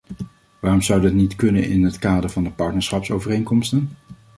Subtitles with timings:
[0.61, 3.89] Waarom zou dat niet kunnen in het kader van de partnerschapsovereenkomsten?